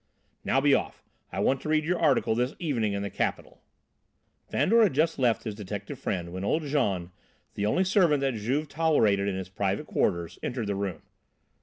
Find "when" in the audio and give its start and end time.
6.33-6.43